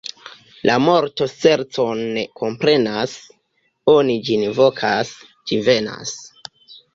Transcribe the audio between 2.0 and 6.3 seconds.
ne komprenas: oni ĝin vokas, ĝi venas.